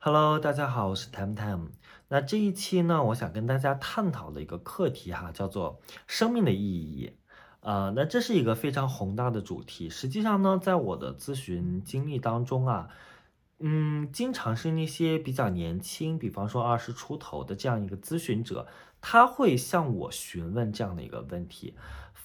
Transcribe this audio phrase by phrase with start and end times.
[0.00, 1.72] Hello，大家好，我是 Time Time。
[2.06, 7.16] 那这一期呢，我想跟大家探讨的一个课题哈，叫做生命的意义。
[7.62, 9.90] 呃，那这是一个非常宏大的主题。
[9.90, 12.88] 实际上呢，在我的咨询经历当中啊，
[13.58, 18.68] 嗯，经常是那些比较年轻，比方说二十出头的这样一个咨询者，
[19.00, 21.74] 他会向我询问这样的一个问题。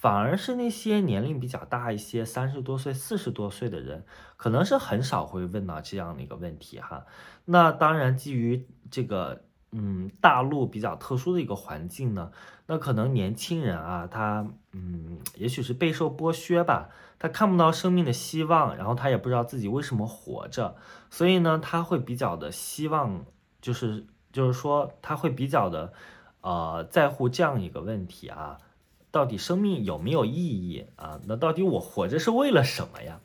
[0.04, 4.04] 反而是那些年龄比较大一些，三十多岁、四十多岁的人，
[4.36, 7.06] 可能是很少会问到这样的一个问题哈。
[7.46, 12.30] 那当然，基于这个，嗯，大陆比较特殊的一个环境呢，
[12.66, 20.76] 那可能年轻人啊，他，嗯，也许是备受剥削吧，他看不到生命的希望，然后他也不知道自己为什么活着，
[21.08, 23.24] 所以呢，他会比较的希望，
[23.62, 25.94] 就是就是说，他会比较的，
[26.42, 28.58] 呃，在乎这样一个问题啊。
[29.14, 31.20] 到底生命有没有意义啊？
[31.28, 33.20] 那到底我活着是为了什么呀？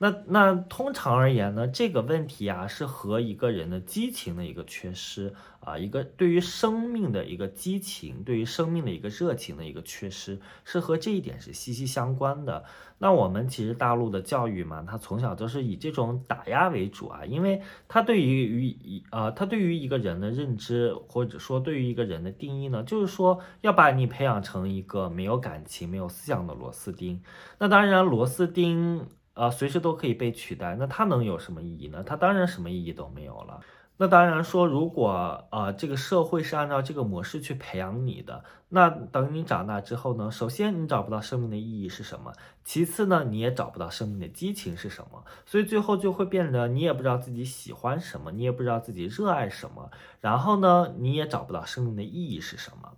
[0.00, 12.64] 那那通常而言呢，这个问题啊是和一个人的激情的一个缺失啊，一个对于生命的一个激情，对于生命的一个热情的一个缺失，是和这一点是息息相关的。
[12.98, 27.20] 那我们其实大陆的教育嘛，它从小都是以这种打压为主啊，因为它对于于一呃，它对于一个人的认知或者说对于一个人的定义呢，就是说要把你培养成一个没有感情、没有思想的螺丝钉。
[27.58, 29.08] 那当然，螺丝钉。
[29.38, 32.02] 呃，随时都可以被取代，那它能有什么意义呢？
[32.02, 33.60] 它当然什么意义都没有了。
[33.96, 42.32] 那当然说，如果呃这个社会是按照这个模式去培养你的，那等你长大之后呢，首先你找不到生命的意义是什么，
[42.64, 52.94] 其次呢，你也找不到生命的激情是什么，所以最后就会变得你也不知道自己喜欢什么，你也不知道自己热爱什么，然后呢，你也找不到生命的意义是什么。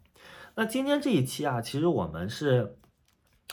[0.55, 2.77] 那今天这一期啊，其实我们是。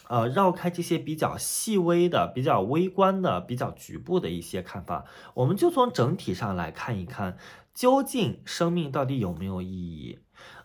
[0.07, 7.37] 呃，绕开这些比较细微的、比较微观的、比较局部的一些看法，我们就从整体上来看一看，
[7.73, 10.19] 究竟生命到底有没有意义？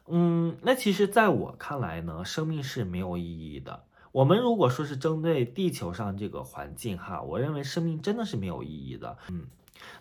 [0.07, 3.85] 嗯，那其实在我看来呢，生命是没有意义的。
[4.13, 9.17] 我们如果说是针对地球上这个环境哈，我认为生命真的是没有意义的。
[9.29, 9.47] 嗯。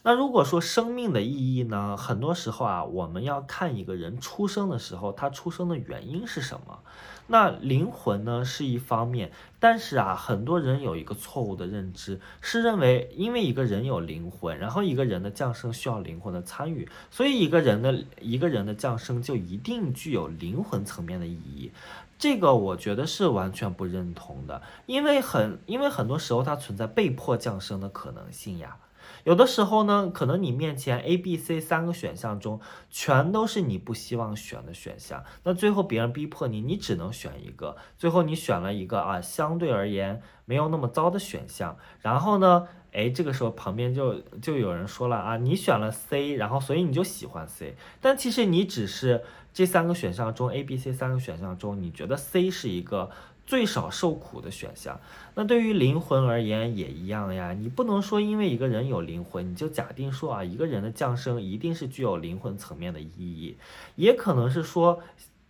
[0.03, 1.95] 那如果说生命的意义呢？
[1.95, 6.79] 很多时候啊，我们要看一个人出生的时候，他出生的原因是什么。
[7.27, 21.71] 那灵魂呢是一方面，但是啊，很多人有一个错误的认知，是认为因为一个人有灵魂，然后一个人的降生需要灵魂的参与，所以一个人的一个人的降生就一定具有灵魂层面的意义。
[22.17, 28.75] 这个我觉得是完全不认同的，因为很因为很多时候它存在被迫降生的可能性呀。
[29.23, 32.59] 有的时候呢，可能你面前 A、B、C 三个选项中，
[32.89, 35.23] 全都是你不希望选的选项。
[35.43, 37.77] 那最后别人逼迫你，你只能选一个。
[37.97, 41.77] 最后你选了一个啊，相对而言没有那么糟的选项。
[41.99, 47.75] 然后呢，哎，这个时候旁边就就有人说了啊，你选了 C，然后所以你就喜欢 C。
[47.99, 53.11] 但其实你只是这三个选项中 A、B、C 三个选项中，你觉得 C 是一个。
[53.51, 54.97] 最少受苦的选项，
[55.35, 57.51] 那对于灵魂而言也一样呀。
[57.51, 63.57] 你不能说因为一个人有灵魂，你就假定说啊，一个人的降生一定是具有灵魂层面的意义。
[63.97, 65.01] 也可能是说，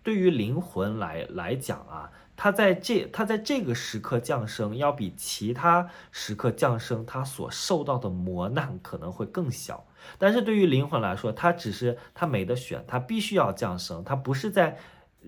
[0.02, 9.86] 对于灵魂来来讲啊，他在这他在这个时刻降生，要比其他时刻降生，他所受到的磨难可能会更小。
[10.18, 14.80] 但是对于灵魂来说，他只是他没得选，他必须要降生，他不是在。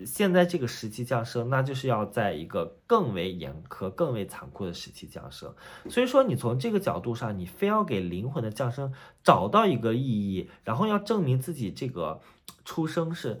[0.04, 5.54] 现在这个时期降生，那就是要在一个更为严苛、更为残酷的时期降生。
[5.88, 12.20] 所以说，你从这个角度上，你非要给灵魂的降生找到一个意义，然后要证明自己这个
[12.64, 13.40] 出生是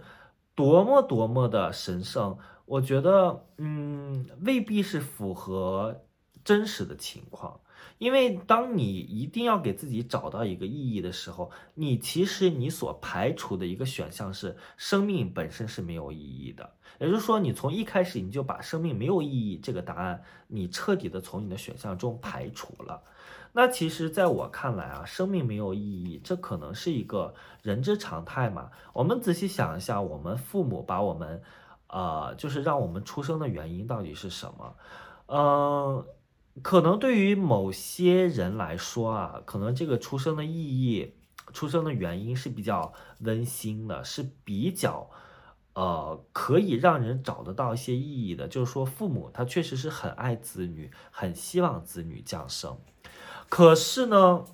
[0.54, 6.04] 多么多么的神圣，我觉得，嗯，未必是符合
[6.44, 7.60] 真实的情况。
[7.98, 16.70] 因为当你一定要给自己找到一个意义的时候，你其实你所排除的一个选项是生命本身是没有意义的。
[17.00, 23.02] 也就是说，你从一开始你就把生命没有意义这个答案，你彻底的从你的选项中排除了。
[23.52, 28.70] 那其实，在我看来啊，生命没有意义，这可能是一个人之常态嘛。
[28.92, 31.42] 我们仔细想一下，我们父母把我们，
[31.88, 34.76] 呃，就是让我们出生的原因到底是什么？
[35.26, 36.04] 嗯。
[36.62, 41.14] 可能对于某些人来说啊，可能这个出生的意义、
[41.52, 45.10] 出生的原因是比较温馨的，是比较，
[45.74, 48.46] 呃，可以让人找得到一些意义的。
[48.46, 52.78] 就是说，父母他确实是很爱子女，很希望子女降生。
[53.48, 54.44] 可是呢，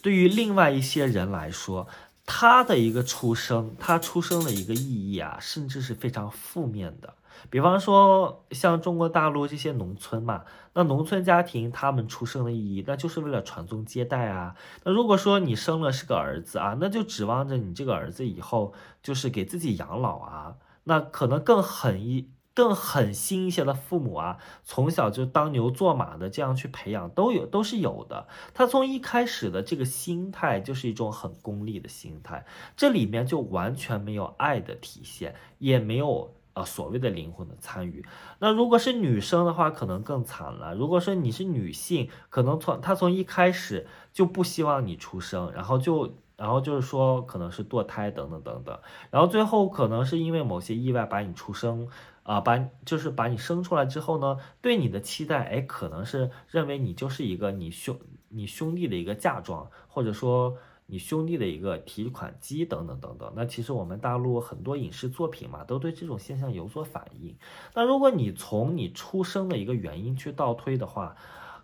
[0.00, 1.88] 对于另外一些人来说，
[2.24, 7.14] 他的一个出生，他出生的一个意义啊，甚至是非常负面的。
[7.48, 10.44] 比方说像中国大陆这些农村嘛，
[10.74, 14.54] 那农村家庭他们出生的意义，那就是为了传宗接代啊。
[14.84, 20.56] 那如果说你生了是个儿子啊，那就指望着你这个儿子以后就是给自己养老啊。
[20.84, 22.30] 那可能更狠一。
[22.52, 28.26] 更狠心一些的父母啊，从小就当牛做马的这样去培养，都有都是有的。
[28.52, 32.44] 他从一开始的这个心态就是一种很功利的心态，
[32.76, 38.04] 这里面就完全没有爱的体现，也没有呃所谓的灵魂的参与。
[38.38, 40.74] 那如果是女生的话，可能更惨了。
[40.74, 46.14] 如果说你是女性，可能从他从一开始就不希望你出生，然后就。
[46.40, 48.78] 然后就是说，可能是堕胎等等等等，
[49.10, 51.86] 然后最后可能是因为某些意外把你出生，
[52.22, 58.00] 啊，把就是把你生出来之后呢，对你的期待，哎，可能是认为你就是一个你兄
[58.30, 60.56] 你兄弟的一个嫁妆，或者说
[60.90, 63.32] 你兄弟的一个提款机等等等等。
[63.36, 67.34] 那其实我们大陆很多影视作品嘛，都对这种现象有所反应。
[67.74, 71.16] 那如果你从你出生的一个原因去倒推的话，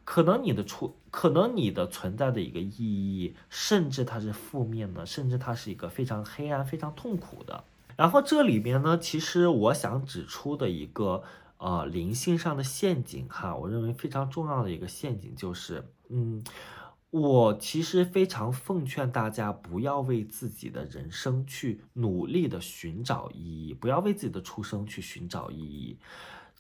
[0.05, 7.65] 可能你的出，可能你的存在的一个意义，甚至它是负面的，甚至它是一个非常黑暗、非常痛苦的。
[7.97, 11.25] 然后这里边呢，其实我想指出的一个
[11.59, 16.45] 呃灵性上的陷阱哈，我认为非常重要的一个陷阱就是，嗯，
[17.11, 25.99] 我其实非常奉劝大家不要为自己的人生去努力的寻找意义，不要为自己的出生去寻找意义。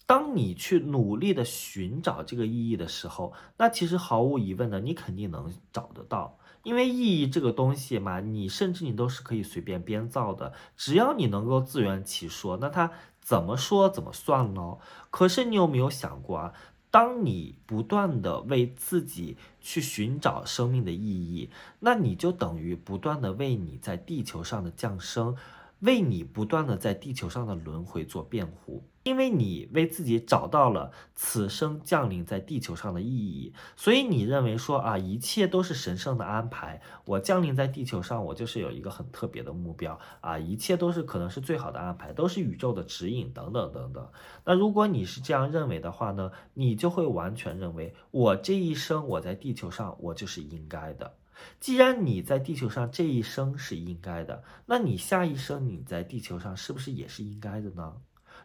[0.06, 6.38] 当你去努力的寻找这个意义的时候，那其实毫无疑问的，你肯定能找得到。
[6.62, 14.78] 因为意义这个东西嘛，你甚至你都是可以随便编造的，只要你能够自圆其说，那它怎么说怎么算呢？
[15.10, 16.52] 可是你有没有想过啊？
[16.96, 21.50] 当你不断的为自己去寻找生命的意义，
[21.80, 25.36] 那你就等于不断的为你在地球上的降生。
[25.80, 36.80] 为你不断的在地球上的轮回做辩护，因为你为自己找到了此生降临在地球上的意义，所以你认为说啊，一切都是神圣的安排。
[37.04, 44.08] 我降临在地球上，我就是有一个很特别的目标啊，一切都是可能是最好的安排，都是宇宙的指引等等等等。
[44.46, 51.14] 那如果你是这样认为的话呢，你就会完全认为我这一生我在地球上，我就是应该的。
[51.60, 57.94] 既然你在地球上这一生是应该的，那你下一生你在地球上是不是也是应该的呢？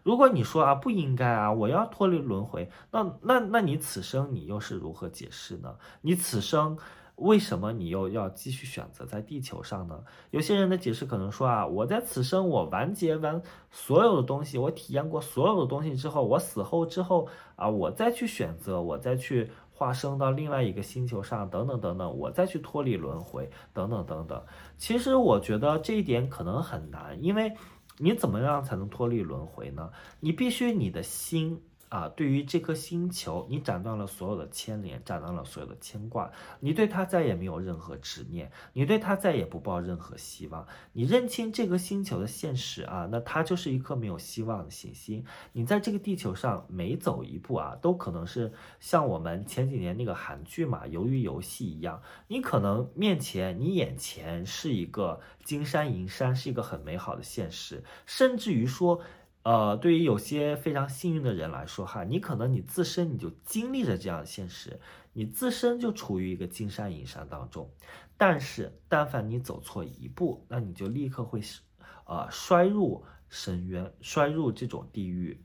[0.04, 5.76] 如果你说啊不应该啊，我要脱离轮回，那那那你此生你又是如何解释呢？
[6.02, 6.78] 你此生
[7.16, 10.04] 为什么你又要继续选择在地球上呢？
[10.32, 19.50] 有些人的解释可能说啊，我在此生我完结完所有的东西，我体验过所有的东西之后，我死后之后啊，我再去选择，我再去。
[19.82, 24.40] 化生到另外一个星球上，等等等等，我再去脱离轮回，等等等等。
[24.78, 27.52] 其实我觉得这一点可能很难，因为
[27.98, 29.90] 你怎么样才能脱离轮回呢？
[30.20, 31.64] 你必须你的心。
[31.92, 40.66] 啊，对于这颗星球，你斩断了所有的牵连，斩断了所有的牵挂，你对它再也没有任何执念，你对它再也不抱任何希望。
[40.94, 45.26] 你认清这个星球的现实啊，那它就是一颗没有希望的行星。
[45.52, 59.02] 你在这个地球上每走一步啊，都可能是像我们前几年那个韩剧嘛《鱿鱼游戏》一样，你可能面前你眼前是一个金山银山，是一个很美好的现实，甚至于说。
[59.44, 64.80] 呃，对于有些非常幸运的人来说，哈，你可能你自身你就经历着这样的现实，
[65.14, 67.70] 你自身就处于一个金山银山当中，
[68.18, 71.42] 但是但凡你走错一步，那你就立刻会，
[72.06, 75.44] 呃，摔入深渊，摔入这种地狱。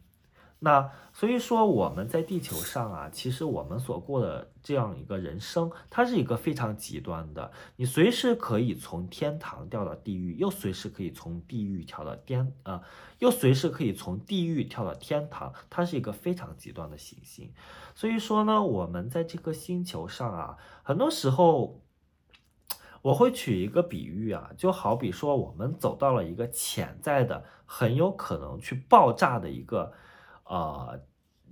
[0.59, 7.53] 那所以说我们在地球上啊，其实我们所过的这样一个人生，它是一个非常极端的。
[7.77, 12.83] 你随时可以从天堂掉到地狱，又随时可以从地狱跳到天啊，
[13.19, 17.53] 又随时可以从地狱跳到天堂，它是一个非常极端的行星。
[17.95, 21.83] 所以说呢，我们在这个星球上啊，很多时候
[23.03, 29.93] 我会取一个比喻啊，就好比说我们走到了一个潜在的、很有可能去爆炸的一个。
[30.49, 31.01] 呃，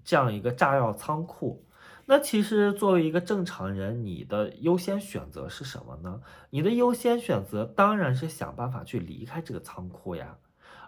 [0.04, 1.64] 这样一个炸药仓库，
[2.06, 6.20] 那其实作为一个正常人，你的优先选择是什么呢？
[6.50, 10.36] 你的优先选择当然是想办法去离开这个仓库呀，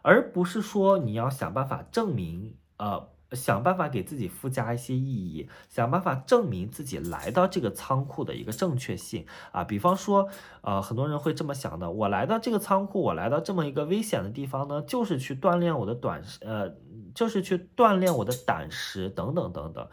[0.03, 9.65] 而不是说你要想办法证明，呃，想办法给自己附加一些意义，想办法证明自己来到这个仓库的一个正确性啊。
[9.65, 10.29] 比方说，
[10.61, 16.77] 呃，很多人会这么想的：我来到这个仓库，我来到这么一个危险的地方呢，就是去锻炼我的短，呃。
[17.17, 19.89] 就是去锻炼我的胆识等等等等，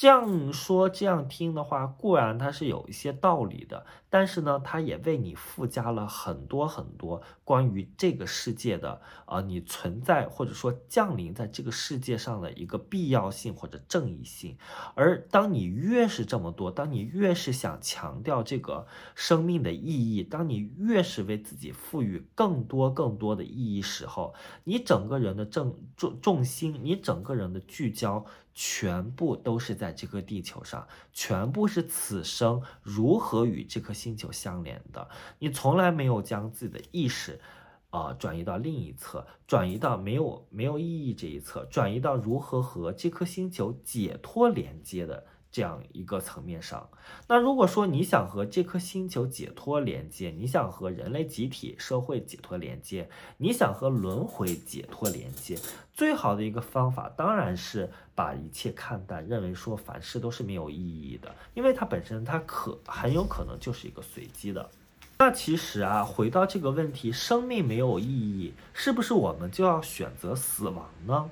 [0.00, 14.56] 这样说这样听的话，固然它是有一些道理的，但是呢，它也为你附加了很多很多关于这个世界的啊，你存在或者说降临在这个世界上的一个必要性或者正义性。
[14.94, 24.32] 而当你越是这么多，当你越是想强调这个生命的意义，当你越是为自己赋予更多更多的意义时候，
[24.64, 28.24] 你整个人的正重重心，你整个人的聚焦。
[28.62, 35.08] 全部都是在这个地球上，全部是此生如何与这颗星球相连的。
[35.38, 37.40] 你从来没有将自己的意识，
[37.88, 45.24] 啊，转移到另一侧，转移到没有没有意义这一侧，转移到如何和这颗星球解脱连接的。
[45.52, 46.88] 这样一个层面上，
[47.26, 55.58] 那如果说你想和这颗星球解脱连接，你想和人类集体社会解脱连接，你想和轮回解脱连接，
[55.92, 64.70] 最好的一个方法当然是把一切看淡，认为说凡事都是没有意义的，因为它本身它可很有可能就是一个随机的。
[65.18, 71.28] 那其实啊，回到这个问题，生命没有意义，是不是我们就要选择死亡呢？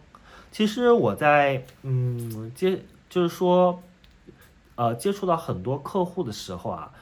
[0.51, 3.81] 其实我在嗯接就是说。
[4.79, 6.93] 呃，接触到很多客户的时候啊，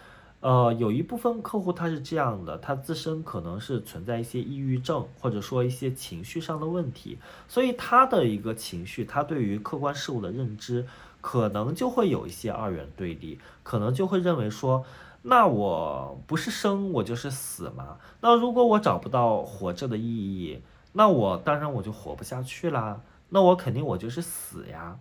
[0.41, 10.87] 呃，有一部分客户他是这样的，他自身可能是存在一些抑郁症，或者说一些情绪上的问题，所以他的一个情绪，他对于客观事物的认知，
[11.21, 14.83] 可能就会有一些二元对立，可能就会认为说，
[15.21, 17.99] 那我不是生，我就是死嘛。
[18.23, 20.63] 那如果我找不到活着的意义，
[20.95, 24.97] 那我当然我就活不下去啦，那我肯定我就是死呀。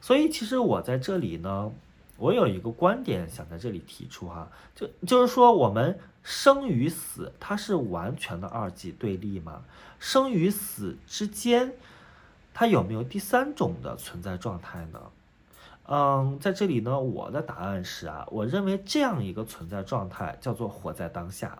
[0.00, 1.70] 所以其实我在这里呢，
[2.16, 9.62] 我有一个观点想在这里提出哈，就就是说我们生与死它是完全的二极对立吗？
[9.98, 11.74] 生与死之间，
[12.54, 15.00] 它有没有第三种的存在状态呢？
[15.86, 21.58] 嗯，在这里呢，我的答案是啊，我认为这样一个存在状态叫做活在当下。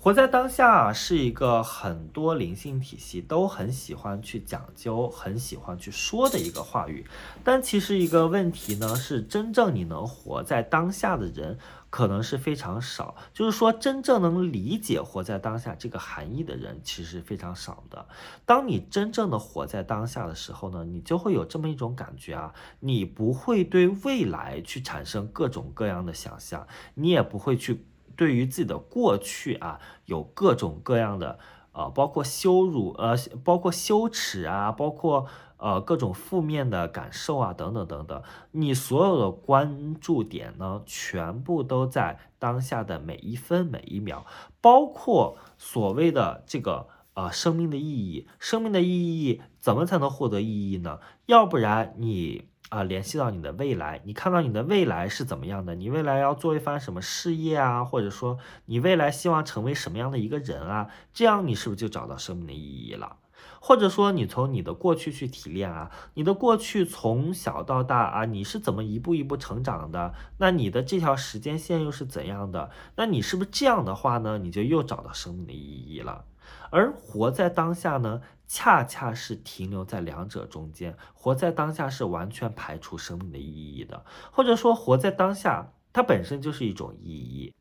[0.00, 7.04] 活在当下是一个很多灵性体系都很喜欢去讲究、很喜欢去说的一个话语，
[7.42, 11.58] 但其实一个问题呢是，真正你能活在当下的人
[11.90, 18.06] 可能是非常少，就是说真正能理解活在当下这个含义的人其实非常少的。
[18.46, 27.84] 当你真正的活在当下的时候呢，你就会有这么一种感觉啊，你不会对未来去产生各种各样的想象，你也不会去。
[28.18, 31.38] 对于自己的过去啊，有各种各样的
[31.70, 38.20] 呃，包括羞辱呃，包括羞耻啊，包括呃各种负面的感受啊，等等等等。
[38.50, 44.26] 你所有的关注点呢，全部都在当下的每一分每一秒，
[44.60, 48.26] 包括所谓的这个呃生命的意义。
[48.40, 50.98] 生命的意义怎么才能获得意义呢？
[51.26, 52.48] 要不然你。
[52.68, 55.74] 啊，联系到你的未来，你看到你的未来是怎么样的？
[55.74, 57.84] 你未来要做一番什么事业啊？
[57.84, 60.88] 或者说你未来希望成为什么样的一个人啊？
[61.14, 63.16] 这样你是不是就找到生命的意义了？
[63.60, 70.14] 或者说你从你的过去去提炼啊，你的过去从小到大啊，你是怎么一步一步成长的？
[70.38, 72.70] 那你的这条时间线又是怎样的？
[72.96, 74.38] 那你是不是这样的话呢？
[74.38, 76.24] 你就又找到生命的意义了？
[76.70, 78.20] 而活在当下呢？
[78.48, 87.54] 恰恰是停留在两者中间，活在当下是完全排除生命的意义的，或者说活在当下，它本身就是一种意义。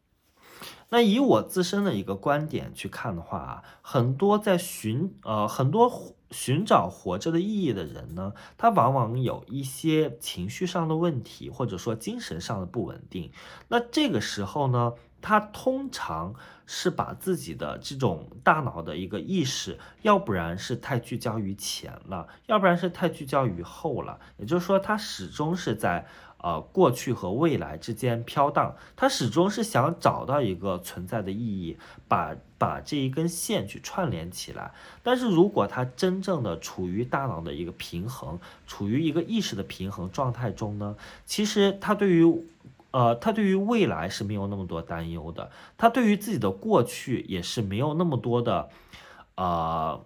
[0.90, 13.34] 那以我自身的一个观点去看的话啊，很多在寻呃很多寻找活着的意义的人呢，他往往有一些情绪上的问题，或者说精神上的不稳定。
[13.68, 14.94] 那这个时候呢？
[15.28, 16.34] 他通常
[16.66, 24.18] 是把自己的这种大脑的一个意识，要不然是太聚焦于前了，要不然是太聚焦于后了。
[24.38, 26.08] 也就是说，他始终是在
[26.38, 34.72] 呃过去和未来之间飘荡，他始终是想找到一个存在的意义，把把这一根线去串联起来。
[35.04, 42.48] 但是如果他真正的处于大脑的一个平衡，处于一个意识的平衡状态中呢，其实他对于。
[42.98, 48.70] 呃，他对于未来是没有那么多担忧的，他对于自己的过去也是没有那么多的，
[49.36, 50.04] 呃，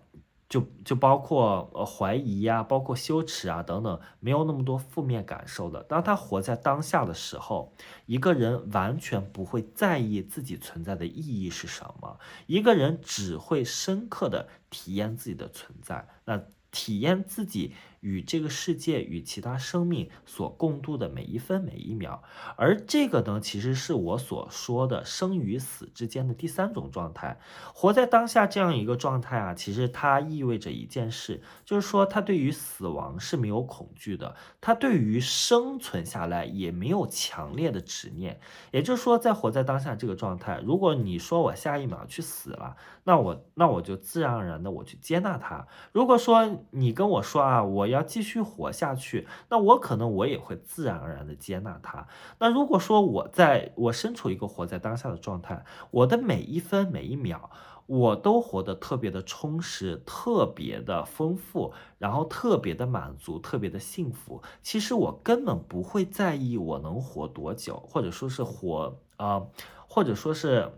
[0.49, 5.81] 就就包括呃怀疑呀，包括羞耻啊等等，没有那么多负面感受的。
[5.83, 7.71] 当他活在当下的时候，
[8.07, 22.21] 一个人完全不会在意自己存在的意义是什么，一个人只会深刻的体验自己的存在，那体验自己与这个世界与其他生命所共度的每一分每一秒。
[22.57, 27.39] 而这个呢，其实是我所说的生与死之间的第三种状态。
[27.73, 38.39] 活在当下这样一个状态啊，其实它意味着一件事，就是说他对于死亡是没有恐惧的，他对于生存下来也没有强烈的执念。
[38.71, 45.67] 也就是说，在活在当下这个状态，如果你说我下一秒去死了，那我那我就自然而然的我去接纳它。
[45.91, 52.07] 如果说你跟我说啊，我要继续活下去，那我可能我也会自然而然的接纳它。
[52.39, 57.49] 那如果说我在我身处一个活在当下的状态，我的每一分每一秒，
[57.85, 64.41] 我都活得特别的充实，特别的丰富，然后特别的满足，特别的幸福。
[64.61, 69.43] 其实我根本不会在意我能活多久，或者说是活啊，
[69.87, 70.71] 或者说是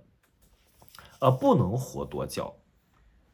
[1.20, 2.56] 呃不能活多久，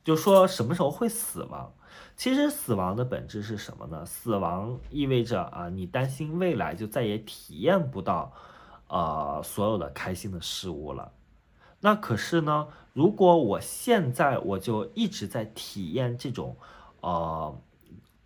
[0.04, 1.74] 就说什么时候会死亡。
[2.20, 4.06] 其实死亡的本质是什么呢？
[4.06, 8.34] 死亡意味着啊，你担心未来就再也体验不到，
[8.90, 11.14] 呃，所有的开心的事物了。
[11.80, 16.58] 那可是呢，如果我现在我就一直在体验这种，
[17.00, 17.58] 呃，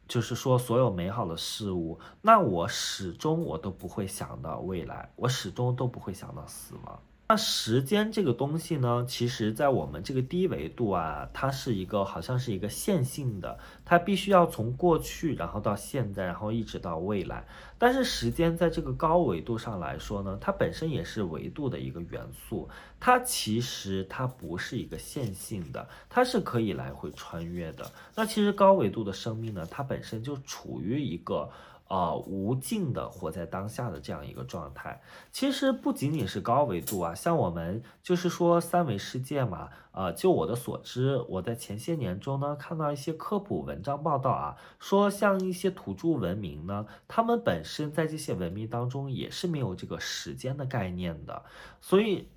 [0.07, 6.99] 就是说所有美好的事物，那我始终我都不会想到未来，我始终都不会想到死亡。
[7.25, 17.45] 那时间这个东西呢，其实，在我们这个低维度啊，它是一个好像是一个线性的，它必须要从过去，然后到现在，然后一直到未来。
[17.79, 27.89] 但是时间在这个高维度上来说呢，它本身也是维度的一个元素，它其实它不是一个线性的，它是可以来回穿越的。
[28.15, 31.49] 那其实高维度的生命呢，它本身就处于一个。
[31.93, 34.99] 啊，无尽的活在当下的这样一个状态，
[35.31, 51.43] 其实不仅仅是高维度啊，像我们就是说三维世界嘛，啊，就我的所知，我在前些年中呢看到一些科普文章报道啊，说像一些土著文明呢，他们本身在这些文明当中也是没有这个时间的概念的，
[51.79, 52.27] 所以。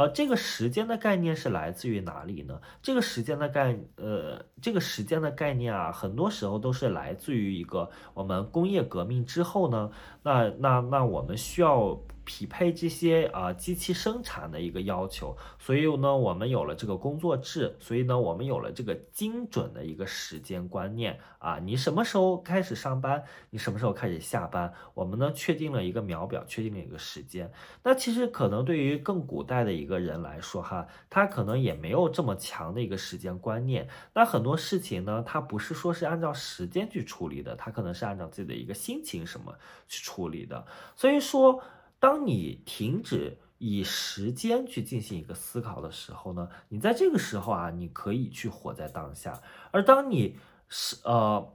[0.00, 2.58] 呃，这个时间的概念是来自于哪里呢？
[2.80, 9.90] 这个时间的概，呃，这个时间的概念啊，很多时候都是来自于一个我们工业革命之后呢，
[10.22, 12.00] 那那那我们需要。
[12.24, 27.50] 匹配这些啊机器生产的一个要求，所以呢，我们有了这个工作制，所以呢，我们有了这个精准的一个时间观念啊，你什么时候开始上班，你什么时候开始下班，我们呢确定了一个秒表，确定了一个时间。
[27.82, 33.88] 那其实可能对于更古代的一个人来说哈，他可能也没有这么强的一个时间观念。
[34.14, 39.54] 那很多事情呢，他不是说是按照时间去处理的，他可能是按照自己的一个心情什么
[39.88, 40.64] 去处理的。
[40.94, 41.62] 所以说。
[42.00, 49.40] 当你停止以时间去进行一个思考的时候呢，你在这个时候啊，你可以去活在当下。
[49.70, 51.54] 而当你是呃，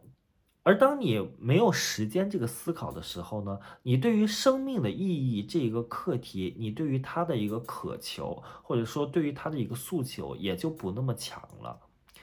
[0.61, 11.84] 而当你没有时间这个思考的时候呢，你对于生命的意义这一个课题，你对于它的一个渴求，或者说对于它的一个诉求，也就不那么强了。